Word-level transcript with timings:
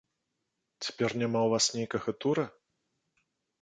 Цяпер 0.85 1.09
няма 1.23 1.39
ў 1.45 1.55
вас 1.55 1.65
нейкага 1.79 2.11
тура? 2.23 2.51